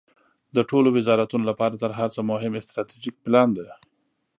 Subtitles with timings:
[0.55, 3.65] د ټولو وزارتونو لپاره تر هر څه مهم استراتیژیک پلان ده.